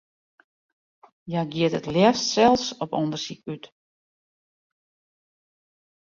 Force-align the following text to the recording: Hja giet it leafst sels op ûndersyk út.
Hja 1.29 1.41
giet 1.53 1.73
it 1.79 1.87
leafst 1.93 2.27
sels 2.33 2.65
op 2.83 2.91
ûndersyk 3.01 3.41
út. 3.53 3.63